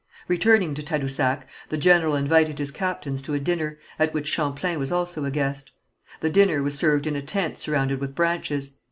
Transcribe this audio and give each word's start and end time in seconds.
Returning 0.27 0.73
to 0.73 0.81
Tadousac, 0.81 1.45
the 1.69 1.77
general 1.77 2.15
invited 2.15 2.57
his 2.57 2.71
captains 2.71 3.21
to 3.21 3.35
a 3.35 3.39
dinner, 3.39 3.77
at 3.99 4.15
which 4.15 4.27
Champlain 4.27 4.79
was 4.79 4.91
also 4.91 5.25
a 5.25 5.29
guest. 5.29 5.69
The 6.21 6.29
dinner 6.31 6.63
was 6.63 6.75
served 6.75 7.05
in 7.05 7.15
a 7.15 7.21
tent 7.21 7.59
surrounded 7.59 8.01
with 8.01 8.15
branches. 8.15 8.73